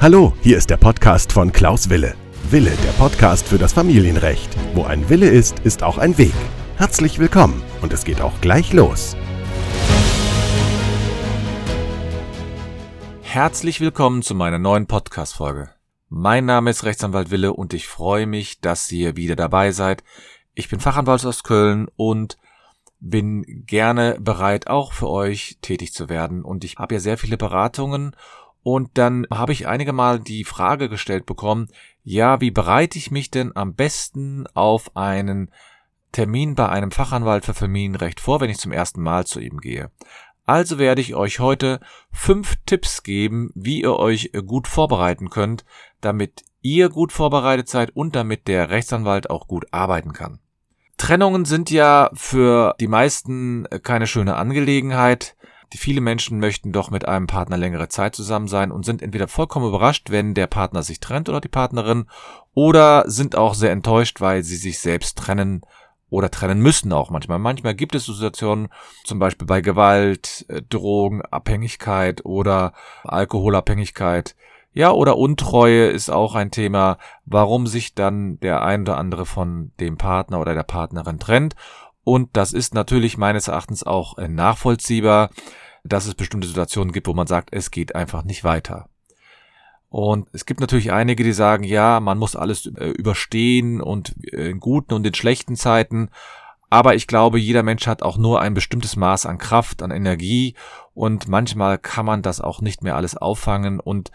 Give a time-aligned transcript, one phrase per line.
[0.00, 2.14] Hallo, hier ist der Podcast von Klaus Wille.
[2.50, 4.54] Wille, der Podcast für das Familienrecht.
[4.74, 6.34] Wo ein Wille ist, ist auch ein Weg.
[6.76, 9.16] Herzlich willkommen und es geht auch gleich los.
[13.22, 15.70] Herzlich willkommen zu meiner neuen Podcast-Folge.
[16.08, 20.04] Mein Name ist Rechtsanwalt Wille und ich freue mich, dass ihr wieder dabei seid.
[20.54, 22.36] Ich bin Fachanwalt aus Köln und
[23.10, 26.42] bin gerne bereit, auch für euch tätig zu werden.
[26.42, 28.16] Und ich habe ja sehr viele Beratungen
[28.62, 31.68] und dann habe ich einige Mal die Frage gestellt bekommen,
[32.02, 35.50] ja, wie bereite ich mich denn am besten auf einen
[36.12, 39.90] Termin bei einem Fachanwalt für Familienrecht vor, wenn ich zum ersten Mal zu ihm gehe?
[40.46, 41.80] Also werde ich euch heute
[42.10, 45.64] fünf Tipps geben, wie ihr euch gut vorbereiten könnt,
[46.00, 50.40] damit ihr gut vorbereitet seid und damit der Rechtsanwalt auch gut arbeiten kann.
[50.96, 55.36] Trennungen sind ja für die meisten keine schöne Angelegenheit.
[55.76, 59.66] Viele Menschen möchten doch mit einem Partner längere Zeit zusammen sein und sind entweder vollkommen
[59.66, 62.06] überrascht, wenn der Partner sich trennt oder die Partnerin,
[62.54, 65.62] oder sind auch sehr enttäuscht, weil sie sich selbst trennen
[66.10, 67.40] oder trennen müssen auch manchmal.
[67.40, 68.68] Manchmal gibt es Situationen,
[69.02, 74.36] zum Beispiel bei Gewalt, äh, Drogenabhängigkeit oder Alkoholabhängigkeit,
[74.74, 79.70] ja, oder Untreue ist auch ein Thema, warum sich dann der ein oder andere von
[79.78, 81.54] dem Partner oder der Partnerin trennt.
[82.02, 85.30] Und das ist natürlich meines Erachtens auch äh, nachvollziehbar,
[85.84, 88.88] dass es bestimmte Situationen gibt, wo man sagt, es geht einfach nicht weiter.
[89.90, 94.50] Und es gibt natürlich einige, die sagen, ja, man muss alles äh, überstehen und äh,
[94.50, 96.10] in guten und in schlechten Zeiten.
[96.68, 100.56] Aber ich glaube, jeder Mensch hat auch nur ein bestimmtes Maß an Kraft, an Energie
[100.94, 104.10] und manchmal kann man das auch nicht mehr alles auffangen und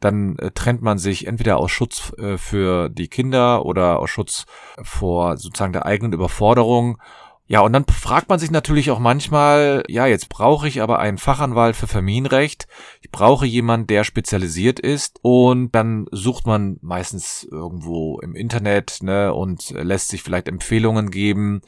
[0.00, 4.46] dann äh, trennt man sich entweder aus Schutz äh, für die Kinder oder aus Schutz
[4.82, 6.98] vor sozusagen der eigenen Überforderung.
[7.46, 11.18] Ja, und dann fragt man sich natürlich auch manchmal, ja, jetzt brauche ich aber einen
[11.18, 12.66] Fachanwalt für Familienrecht.
[13.02, 15.18] Ich brauche jemanden, der spezialisiert ist.
[15.22, 21.60] Und dann sucht man meistens irgendwo im Internet, ne, und lässt sich vielleicht Empfehlungen geben.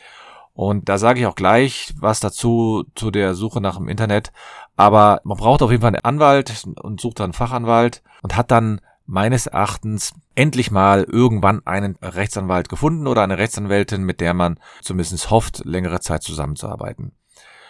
[0.54, 4.32] Und da sage ich auch gleich was dazu zu der Suche nach dem Internet.
[4.76, 8.50] Aber man braucht auf jeden Fall einen Anwalt und sucht dann einen Fachanwalt und hat
[8.50, 14.58] dann meines Erachtens endlich mal irgendwann einen Rechtsanwalt gefunden oder eine Rechtsanwältin, mit der man
[14.80, 17.12] zumindest hofft, längere Zeit zusammenzuarbeiten.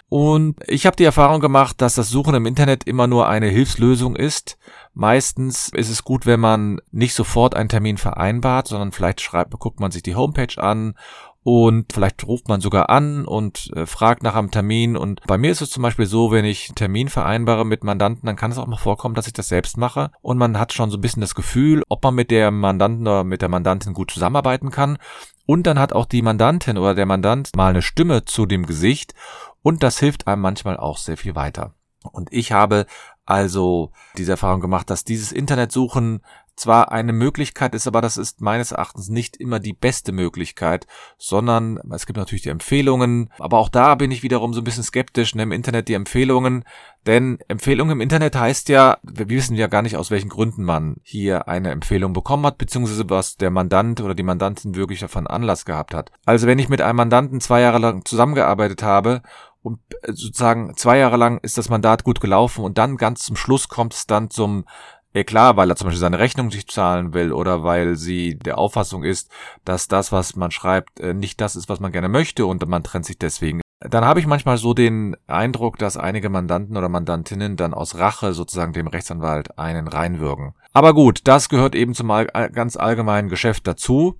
[0.09, 4.15] Und ich habe die Erfahrung gemacht, dass das Suchen im Internet immer nur eine Hilfslösung
[4.15, 4.59] ist.
[4.93, 9.81] Meistens ist es gut, wenn man nicht sofort einen Termin vereinbart, sondern vielleicht schreibt, guckt
[9.81, 10.95] man sich die Homepage an
[11.45, 14.97] und vielleicht ruft man sogar an und äh, fragt nach einem Termin.
[14.97, 18.27] Und bei mir ist es zum Beispiel so, wenn ich einen Termin vereinbare mit Mandanten,
[18.27, 20.11] dann kann es auch mal vorkommen, dass ich das selbst mache.
[20.23, 23.25] Und man hat schon so ein bisschen das Gefühl, ob man mit der Mandanten oder
[23.25, 24.97] mit der Mandantin gut zusammenarbeiten kann.
[25.45, 29.13] Und dann hat auch die Mandantin oder der Mandant mal eine Stimme zu dem Gesicht.
[29.61, 31.75] Und das hilft einem manchmal auch sehr viel weiter.
[32.11, 32.87] Und ich habe
[33.27, 36.23] also diese Erfahrung gemacht, dass dieses Internetsuchen
[36.57, 40.87] zwar eine Möglichkeit ist, aber das ist meines Erachtens nicht immer die beste Möglichkeit,
[41.19, 44.85] sondern es gibt natürlich die Empfehlungen, aber auch da bin ich wiederum so ein bisschen
[44.85, 46.65] skeptisch, ne, im Internet die Empfehlungen,
[47.07, 50.97] denn Empfehlung im Internet heißt ja, wir wissen ja gar nicht, aus welchen Gründen man
[51.03, 55.65] hier eine Empfehlung bekommen hat, beziehungsweise was der Mandant oder die Mandantin wirklich davon Anlass
[55.65, 56.11] gehabt hat.
[56.25, 59.23] Also wenn ich mit einem Mandanten zwei Jahre lang zusammengearbeitet habe
[59.65, 63.35] und äh, sozusagen zwei Jahre lang ist das Mandat gut gelaufen und dann ganz zum
[63.35, 64.65] Schluss kommt es dann zum
[65.15, 68.59] ja klar, weil er zum Beispiel seine Rechnung nicht zahlen will oder weil sie der
[68.59, 69.31] Auffassung ist,
[69.65, 72.83] dass das, was man schreibt, äh, nicht das ist, was man gerne möchte und man
[72.83, 73.61] trennt sich deswegen.
[73.81, 78.33] Dann habe ich manchmal so den Eindruck, dass einige Mandanten oder Mandantinnen dann aus Rache
[78.33, 80.55] sozusagen dem Rechtsanwalt einen reinwürgen.
[80.73, 82.09] Aber gut, das gehört eben zum
[82.53, 84.19] ganz allgemeinen Geschäft dazu.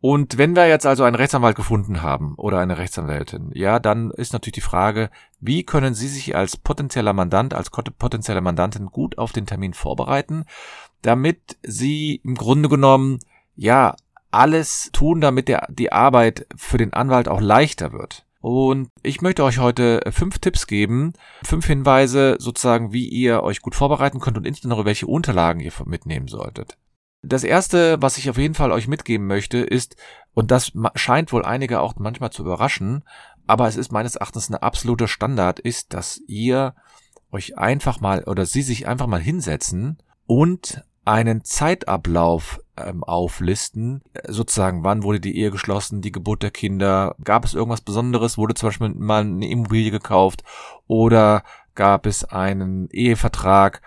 [0.00, 4.32] Und wenn wir jetzt also einen Rechtsanwalt gefunden haben oder eine Rechtsanwältin, ja, dann ist
[4.32, 9.32] natürlich die Frage, wie können Sie sich als potenzieller Mandant, als potenzielle Mandantin gut auf
[9.32, 10.46] den Termin vorbereiten,
[11.02, 13.18] damit Sie im Grunde genommen,
[13.56, 13.94] ja,
[14.30, 18.24] alles tun, damit der, die Arbeit für den Anwalt auch leichter wird.
[18.40, 21.12] Und ich möchte euch heute fünf Tipps geben,
[21.44, 26.28] fünf Hinweise sozusagen, wie ihr euch gut vorbereiten könnt und insbesondere welche Unterlagen ihr mitnehmen
[26.28, 26.78] solltet.
[27.22, 29.96] Das erste, was ich auf jeden Fall euch mitgeben möchte, ist,
[30.32, 33.04] und das scheint wohl einige auch manchmal zu überraschen,
[33.46, 36.74] aber es ist meines Erachtens eine absolute Standard, ist, dass ihr
[37.30, 44.84] euch einfach mal oder sie sich einfach mal hinsetzen und einen Zeitablauf ähm, auflisten, sozusagen,
[44.84, 48.68] wann wurde die Ehe geschlossen, die Geburt der Kinder, gab es irgendwas Besonderes, wurde zum
[48.68, 50.44] Beispiel mal eine Immobilie gekauft
[50.86, 51.42] oder
[51.74, 53.82] gab es einen Ehevertrag.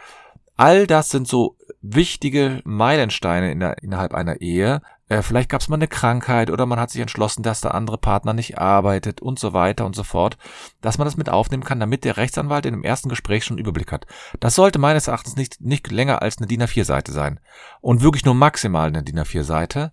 [0.55, 5.67] All das sind so wichtige Meilensteine in der, innerhalb einer Ehe, äh, vielleicht gab es
[5.67, 9.38] mal eine Krankheit oder man hat sich entschlossen, dass der andere Partner nicht arbeitet und
[9.38, 10.38] so weiter und so fort,
[10.81, 13.91] dass man das mit aufnehmen kann, damit der Rechtsanwalt in dem ersten Gespräch schon Überblick
[13.91, 14.07] hat.
[14.39, 17.39] Das sollte meines Erachtens nicht, nicht länger als eine DIN A4-Seite sein.
[17.81, 19.91] Und wirklich nur maximal eine DIN A4-Seite,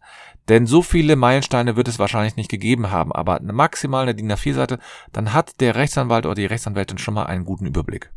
[0.48, 4.78] denn so viele Meilensteine wird es wahrscheinlich nicht gegeben haben, aber maximal eine DIN A4-Seite,
[5.12, 8.10] dann hat der Rechtsanwalt oder die Rechtsanwältin schon mal einen guten Überblick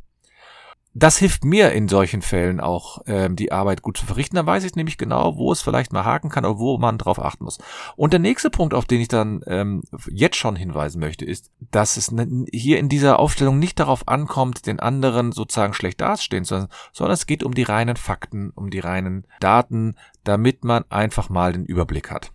[0.94, 4.36] das hilft mir in solchen Fällen auch, ähm, die Arbeit gut zu verrichten.
[4.36, 7.20] Dann weiß ich nämlich genau, wo es vielleicht mal haken kann oder wo man drauf
[7.20, 7.58] achten muss.
[7.96, 11.98] Und der nächste Punkt, auf den ich dann ähm, jetzt schon hinweisen möchte, ist, dass
[11.98, 12.14] es
[12.52, 17.14] hier in dieser Aufstellung nicht darauf ankommt, den anderen sozusagen schlecht dastehen zu lassen, sondern
[17.14, 21.66] es geht um die reinen Fakten, um die reinen Daten, damit man einfach mal den
[21.66, 22.32] Überblick hat.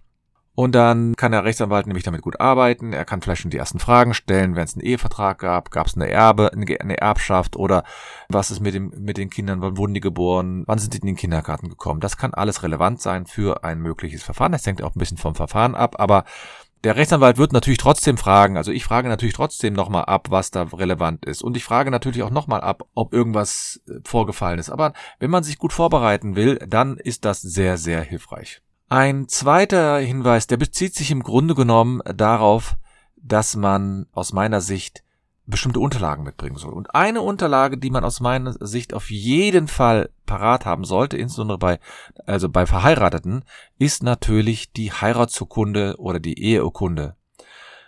[0.59, 2.93] Und dann kann der Rechtsanwalt nämlich damit gut arbeiten.
[2.93, 5.95] Er kann vielleicht schon die ersten Fragen stellen, wenn es einen Ehevertrag gab, gab es
[5.95, 7.85] eine Erbe, eine Erbschaft oder
[8.29, 11.07] was ist mit, dem, mit den Kindern, wann wurden die geboren, wann sind die in
[11.07, 12.01] den Kindergarten gekommen.
[12.01, 14.51] Das kann alles relevant sein für ein mögliches Verfahren.
[14.51, 16.25] Das hängt auch ein bisschen vom Verfahren ab, aber
[16.83, 20.65] der Rechtsanwalt wird natürlich trotzdem fragen, also ich frage natürlich trotzdem nochmal ab, was da
[20.65, 21.41] relevant ist.
[21.41, 24.71] Und ich frage natürlich auch nochmal ab, ob irgendwas äh, vorgefallen ist.
[24.71, 28.61] Aber wenn man sich gut vorbereiten will, dann ist das sehr, sehr hilfreich.
[28.91, 32.77] Ein zweiter Hinweis, der bezieht sich im Grunde genommen darauf,
[33.17, 35.03] dass man aus meiner Sicht
[35.45, 36.73] bestimmte Unterlagen mitbringen soll.
[36.73, 41.59] Und eine Unterlage, die man aus meiner Sicht auf jeden Fall parat haben sollte, insbesondere
[41.59, 41.81] bei,
[42.27, 43.45] also bei Verheirateten,
[43.79, 47.17] ist natürlich die Heiratsurkunde oder die Eheurkunde.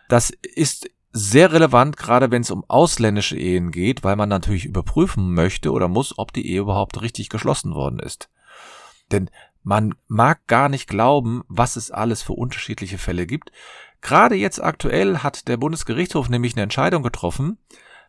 [0.08, 5.32] Das ist sehr relevant, gerade wenn es um ausländische Ehen geht, weil man natürlich überprüfen
[5.32, 8.28] möchte oder muss, ob die Ehe überhaupt richtig geschlossen worden ist.
[9.12, 9.30] Denn
[9.62, 13.52] man mag gar nicht glauben, was es alles für unterschiedliche Fälle gibt.
[14.00, 17.58] Gerade jetzt aktuell hat der Bundesgerichtshof nämlich eine Entscheidung getroffen.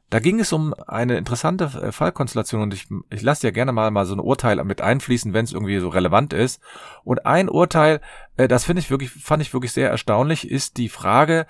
[0.10, 3.92] Da ging es um eine interessante äh, Fallkonstellation und ich, ich lasse ja gerne mal,
[3.92, 6.62] mal so ein Urteil mit einfließen, wenn es irgendwie so relevant ist.
[7.06, 8.02] Und ein Urteil,
[8.36, 11.48] äh, das finde ich wirklich, fand ich wirklich sehr erstaunlich, ist die Frage,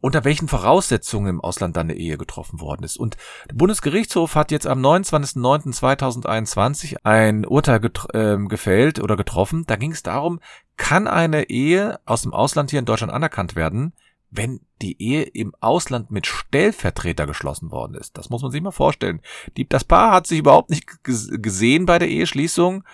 [0.00, 2.96] unter welchen Voraussetzungen im Ausland dann eine Ehe getroffen worden ist.
[2.96, 3.16] Und
[3.48, 7.80] der Bundesgerichtshof hat jetzt am 29.09.2021 ein Urteil
[8.12, 9.64] äh, gefällt oder getroffen.
[9.66, 10.40] Da ging es darum,
[10.76, 13.92] kann eine Ehe aus dem Ausland hier in Deutschland anerkannt werden,
[14.30, 18.16] wenn die Ehe im Ausland mit Stellvertreter geschlossen worden ist.
[18.16, 19.20] Das muss man sich mal vorstellen.
[19.56, 22.84] Die, das Paar hat sich überhaupt nicht gesehen bei der Eheschließung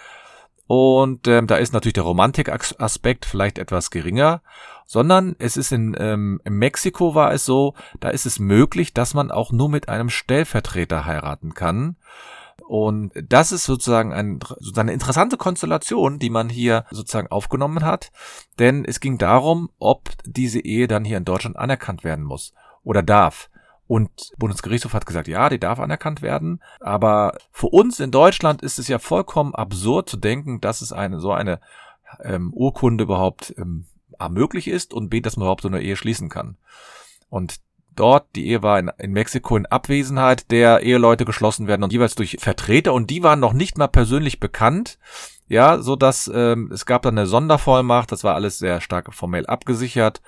[0.66, 4.42] und ähm, da ist natürlich der Romantikaspekt vielleicht etwas geringer,
[4.86, 9.14] sondern es ist in, ähm, in Mexiko war es so, da ist es möglich, dass
[9.14, 11.96] man auch nur mit einem Stellvertreter heiraten kann.
[12.66, 18.10] Und das ist sozusagen, ein, sozusagen eine interessante Konstellation, die man hier sozusagen aufgenommen hat.
[18.58, 23.02] Denn es ging darum, ob diese Ehe dann hier in Deutschland anerkannt werden muss oder
[23.02, 23.50] darf.
[23.86, 26.62] Und Bundesgerichtshof hat gesagt, ja, die darf anerkannt werden.
[26.80, 31.20] Aber für uns in Deutschland ist es ja vollkommen absurd zu denken, dass es eine
[31.20, 31.60] so eine
[32.22, 33.86] ähm, Urkunde überhaupt ähm,
[34.18, 36.56] A möglich ist und B, dass man überhaupt so eine Ehe schließen kann.
[37.28, 37.56] Und
[37.94, 42.14] dort, die Ehe war in, in Mexiko in Abwesenheit der Eheleute geschlossen werden und jeweils
[42.14, 44.98] durch Vertreter und die waren noch nicht mal persönlich bekannt.
[45.46, 49.44] Ja, so dass ähm, es gab dann eine Sondervollmacht, das war alles sehr stark formell
[49.44, 50.22] abgesichert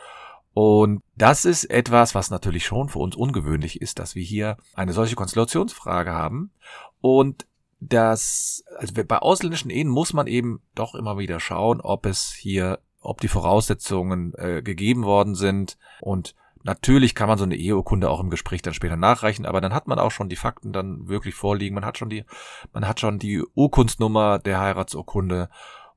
[0.57, 4.95] und das ist etwas, was natürlich schon für uns ungewöhnlich ist, dass wir hier eine
[4.95, 6.51] solche Konstellationsfrage haben.
[7.03, 7.47] Und
[7.79, 12.79] das, also bei ausländischen Ehen muss man eben doch immer wieder schauen, ob es hier,
[13.03, 15.77] ob die Voraussetzungen äh, gegeben worden sind.
[16.01, 19.75] Und natürlich kann man so eine Eheurkunde auch im Gespräch dann später nachreichen, aber dann
[19.75, 21.75] hat man auch schon die Fakten dann wirklich vorliegen.
[21.75, 22.25] Man hat schon die,
[22.73, 25.51] man hat schon die Urkundsnummer der Heiratsurkunde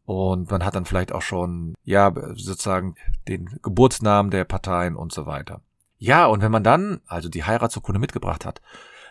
[0.10, 2.96] und man hat dann vielleicht auch schon, ja, sozusagen
[3.28, 5.62] den Geburtsnamen der Parteien und so weiter.
[6.00, 8.60] Ja, und wenn man dann also die Heiratsurkunde mitgebracht hat,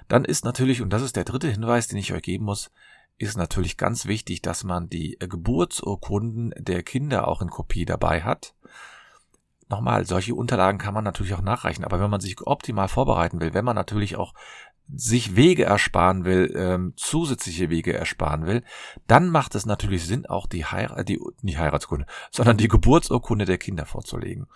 [0.08, 2.72] dann ist natürlich, und das ist der dritte Hinweis, den ich euch geben muss,
[3.16, 8.56] ist natürlich ganz wichtig, dass man die Geburtsurkunden der Kinder auch in Kopie dabei hat.
[9.68, 13.54] Nochmal, solche Unterlagen kann man natürlich auch nachreichen, aber wenn man sich optimal vorbereiten will,
[13.54, 14.34] wenn man natürlich auch
[14.94, 18.62] sich Wege ersparen will, ähm, zusätzliche Wege ersparen will,
[19.06, 23.58] dann macht es natürlich Sinn, auch die Heirat, die, nicht Heiratsurkunde, sondern die Geburtsurkunde der
[23.58, 24.46] Kinder vorzulegen.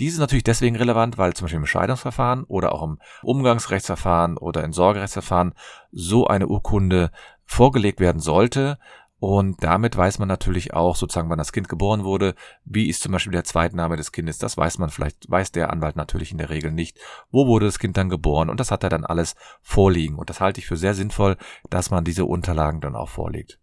[0.00, 4.64] Dies ist natürlich deswegen relevant, weil zum Beispiel im Scheidungsverfahren oder auch im Umgangsrechtsverfahren oder
[4.64, 5.54] im Sorgerechtsverfahren
[5.92, 7.10] so eine Urkunde
[7.44, 8.78] vorgelegt werden sollte,
[9.18, 12.34] und damit weiß man natürlich auch sozusagen, wann das Kind geboren wurde.
[12.64, 14.36] Wie ist zum Beispiel der Zweitname des Kindes?
[14.36, 16.98] Das weiß man vielleicht, weiß der Anwalt natürlich in der Regel nicht.
[17.30, 18.50] Wo wurde das Kind dann geboren?
[18.50, 20.16] Und das hat er dann alles vorliegen.
[20.16, 21.36] Und das halte ich für sehr sinnvoll,
[21.70, 23.58] dass man diese Unterlagen dann auch vorlegt.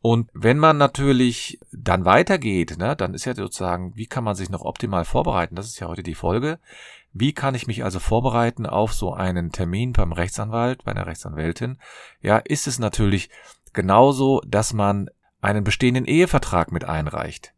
[0.00, 4.48] Und wenn man natürlich dann weitergeht, ne, dann ist ja sozusagen, wie kann man sich
[4.48, 5.56] noch optimal vorbereiten?
[5.56, 6.60] Das ist ja heute die Folge.
[7.12, 11.78] Wie kann ich mich also vorbereiten auf so einen Termin beim Rechtsanwalt, bei einer Rechtsanwältin?
[12.20, 13.30] Ja, ist es natürlich
[13.76, 15.10] Genauso, dass man
[15.42, 17.52] einen bestehenden Ehevertrag mit einreicht.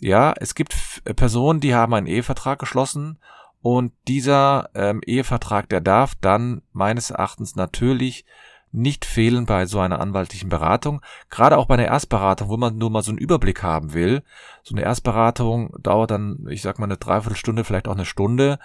[0.00, 0.74] Ja, es gibt
[1.14, 3.18] Personen, die haben einen Ehevertrag geschlossen
[3.60, 8.24] und dieser ähm, Ehevertrag, der darf dann meines Erachtens natürlich
[8.72, 11.02] nicht fehlen bei so einer anwaltlichen Beratung.
[11.28, 14.22] Gerade auch bei einer Erstberatung, wo man nur mal so einen Überblick haben will.
[14.62, 18.58] So eine Erstberatung dauert dann, ich sag mal, eine Dreiviertelstunde, vielleicht auch eine Stunde.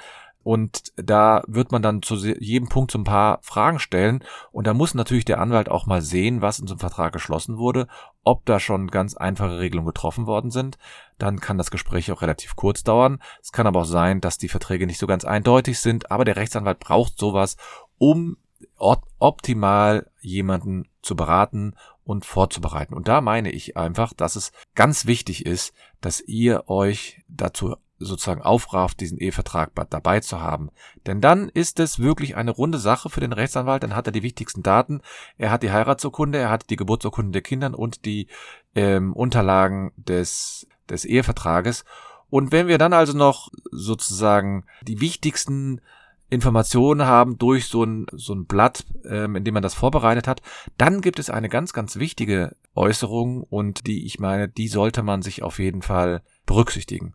[0.44, 4.24] Und da wird man dann zu jedem Punkt so ein paar Fragen stellen.
[4.51, 7.58] Und da muss natürlich der Anwalt auch mal sehen, was in so einem Vertrag geschlossen
[7.58, 7.88] wurde,
[8.24, 10.77] ob da schon ganz einfache Regelungen getroffen worden sind.
[11.17, 13.20] Dann kann das Gespräch auch relativ kurz dauern.
[13.41, 16.12] Es kann aber auch sein, dass die Verträge nicht so ganz eindeutig sind.
[16.12, 17.58] Aber der Rechtsanwalt braucht sowas,
[17.98, 18.38] um
[18.77, 22.94] optimal jemanden zu beraten und vorzubereiten.
[22.94, 28.42] Und da meine ich einfach, dass es ganz wichtig ist, dass ihr euch dazu sozusagen
[28.42, 30.70] aufrafft, diesen Ehevertrag dabei zu haben.
[31.06, 34.24] Denn dann ist es wirklich eine runde Sache für den Rechtsanwalt, dann hat er die
[34.24, 35.01] wichtigsten Daten,
[35.38, 38.27] er hat die Heiratsurkunde, er hat die Geburtsurkunde der Kindern und die
[38.75, 41.86] ähm, Unterlagen des, des Ehevertrages.
[42.30, 45.82] Und wenn wir dann also noch sozusagen die wichtigsten
[46.30, 50.42] Informationen haben durch so ein, so ein Blatt, ähm, in dem man das vorbereitet hat,
[50.77, 55.22] dann gibt es eine ganz, ganz wichtige Äußerung und die, ich meine, die sollte man
[55.22, 57.13] sich auf jeden Fall berücksichtigen.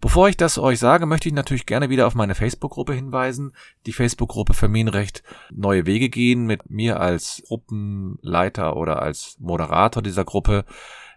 [0.00, 3.52] Bevor ich das euch sage, möchte ich natürlich gerne wieder auf meine Facebook-Gruppe hinweisen.
[3.86, 10.64] Die Facebook-Gruppe Familienrecht Neue Wege gehen mit mir als Gruppenleiter oder als Moderator dieser Gruppe.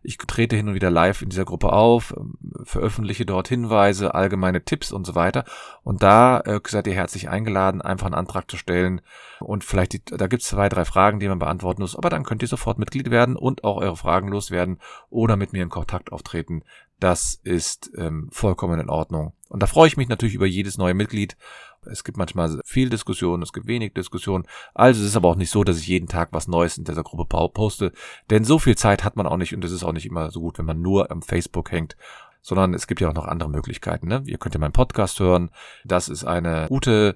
[0.02, 4.64] Ich trete hin und wieder live in dieser Gruppe auf, ähm, veröffentliche dort Hinweise, allgemeine
[4.64, 5.44] Tipps und so weiter.
[5.84, 9.02] Und da äh, seid ihr herzlich eingeladen, einfach einen Antrag zu stellen.
[9.42, 11.98] Und vielleicht, die, da gibt es zwei, drei Fragen, die man beantworten muss.
[11.98, 15.64] Aber dann könnt ihr sofort Mitglied werden und auch eure Fragen loswerden oder mit mir
[15.64, 16.64] in Kontakt auftreten.
[17.00, 19.34] Das ist ähm, vollkommen in Ordnung.
[19.48, 21.38] Und da freue ich mich natürlich über jedes neue Mitglied.
[21.86, 24.46] Es gibt manchmal viel Diskussion, es gibt wenig Diskussion.
[24.74, 27.04] Also es ist aber auch nicht so, dass ich jeden Tag was Neues in dieser
[27.04, 27.94] Gruppe poste.
[28.30, 30.42] Denn so viel Zeit hat man auch nicht und es ist auch nicht immer so
[30.42, 31.96] gut, wenn man nur am Facebook hängt
[32.42, 34.08] sondern es gibt ja auch noch andere Möglichkeiten.
[34.08, 34.24] Ne?
[34.26, 35.52] Ihr könnt ja meinen Podcast hören.
[35.84, 37.16] Das ist eine gute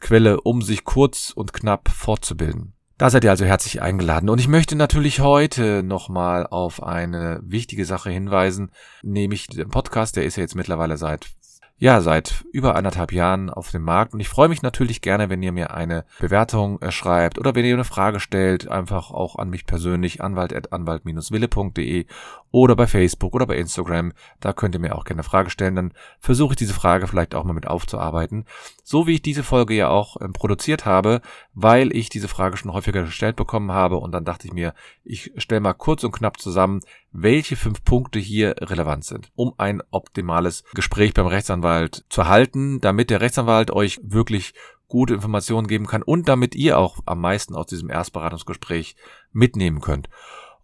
[0.00, 2.74] Quelle, um sich kurz und knapp fortzubilden.
[3.00, 4.28] Da seid ihr also herzlich eingeladen.
[4.28, 10.26] Und ich möchte natürlich heute nochmal auf eine wichtige Sache hinweisen, nämlich den Podcast, der
[10.26, 11.30] ist ja jetzt mittlerweile seit
[11.78, 14.12] ja, seit über anderthalb Jahren auf dem Markt.
[14.12, 17.64] Und ich freue mich natürlich gerne, wenn ihr mir eine Bewertung äh, schreibt oder wenn
[17.64, 22.04] ihr eine Frage stellt, einfach auch an mich persönlich, anwalt.anwalt-wille.de
[22.50, 25.76] oder bei Facebook oder bei Instagram, da könnt ihr mir auch gerne eine Frage stellen,
[25.76, 28.44] dann versuche ich diese Frage vielleicht auch mal mit aufzuarbeiten,
[28.82, 31.20] so wie ich diese Folge ja auch ähm, produziert habe,
[31.54, 35.32] weil ich diese Frage schon häufiger gestellt bekommen habe und dann dachte ich mir, ich
[35.36, 36.80] stelle mal kurz und knapp zusammen,
[37.12, 43.10] welche fünf Punkte hier relevant sind, um ein optimales Gespräch beim Rechtsanwalt zu halten, damit
[43.10, 44.54] der Rechtsanwalt euch wirklich
[44.90, 48.96] gute Informationen geben kann und damit ihr auch am meisten aus diesem Erstberatungsgespräch
[49.32, 50.10] mitnehmen könnt.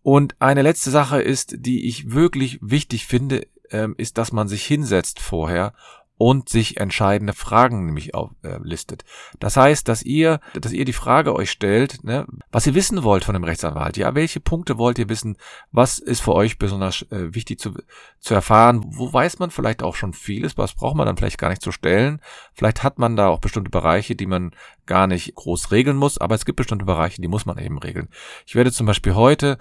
[0.07, 4.65] Und eine letzte Sache ist, die ich wirklich wichtig finde, ähm, ist, dass man sich
[4.65, 5.75] hinsetzt vorher
[6.19, 9.03] und sich entscheidende Fragen nämlich auflistet.
[9.03, 13.03] Äh, das heißt, dass ihr, dass ihr die Frage euch stellt, ne, was ihr wissen
[13.03, 13.97] wollt von dem Rechtsanwalt.
[13.97, 15.37] Ja, welche Punkte wollt ihr wissen?
[15.73, 17.75] Was ist für euch besonders äh, wichtig zu,
[18.19, 18.83] zu erfahren?
[18.87, 20.57] Wo weiß man vielleicht auch schon vieles?
[20.57, 22.21] Was braucht man dann vielleicht gar nicht zu stellen?
[22.55, 24.53] Vielleicht hat man da auch bestimmte Bereiche, die man
[24.87, 28.09] gar nicht groß regeln muss, aber es gibt bestimmte Bereiche, die muss man eben regeln.
[28.47, 29.59] Ich werde zum Beispiel heute,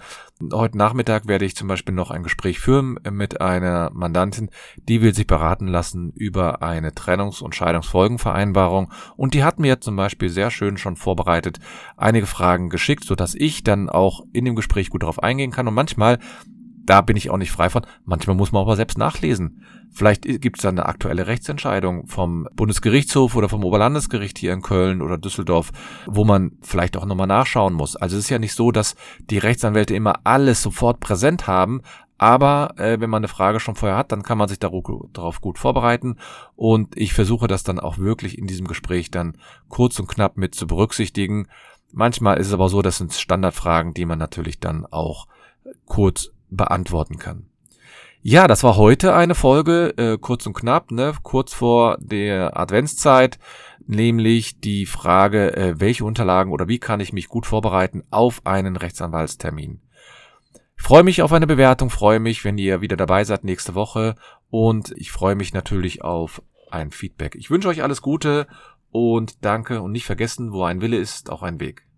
[0.52, 5.14] heute Nachmittag werde ich zum Beispiel noch ein Gespräch führen mit einer Mandantin, die will
[5.14, 10.50] sich beraten lassen über eine Trennungs- und Scheidungsfolgenvereinbarung und die hat mir zum Beispiel sehr
[10.50, 11.58] schön schon vorbereitet
[11.96, 15.68] einige Fragen geschickt, so dass ich dann auch in dem Gespräch gut darauf eingehen kann
[15.68, 16.18] und manchmal
[16.86, 17.82] da bin ich auch nicht frei von.
[18.04, 19.62] Manchmal muss man aber selbst nachlesen.
[19.92, 25.02] Vielleicht gibt es da eine aktuelle Rechtsentscheidung vom Bundesgerichtshof oder vom Oberlandesgericht hier in Köln
[25.02, 25.72] oder Düsseldorf,
[26.06, 27.96] wo man vielleicht auch nochmal nachschauen muss.
[27.96, 28.94] Also es ist ja nicht so, dass
[29.30, 31.82] die Rechtsanwälte immer alles sofort präsent haben,
[32.18, 35.58] aber äh, wenn man eine Frage schon vorher hat, dann kann man sich darauf gut
[35.58, 36.16] vorbereiten.
[36.54, 39.36] Und ich versuche das dann auch wirklich in diesem Gespräch dann
[39.68, 41.48] kurz und knapp mit zu berücksichtigen.
[41.92, 45.26] Manchmal ist es aber so, das sind Standardfragen, die man natürlich dann auch
[45.84, 47.46] kurz beantworten kann.
[48.22, 53.38] Ja, das war heute eine Folge, äh, kurz und knapp, ne, kurz vor der Adventszeit,
[53.86, 58.76] nämlich die Frage, äh, welche Unterlagen oder wie kann ich mich gut vorbereiten auf einen
[58.76, 59.80] Rechtsanwaltstermin.
[60.86, 64.14] Freue mich auf eine Bewertung, freue mich, wenn ihr wieder dabei seid nächste Woche
[64.50, 66.40] und ich freue mich natürlich auf
[66.70, 67.34] ein Feedback.
[67.34, 68.46] Ich wünsche euch alles Gute
[68.92, 71.88] und danke und nicht vergessen, wo ein Wille ist, auch ein Weg.